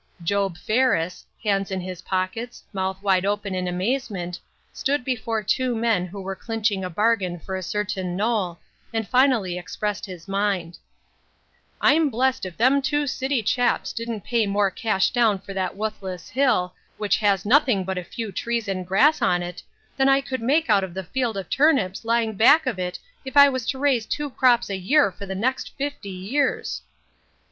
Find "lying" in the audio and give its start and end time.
22.03-22.33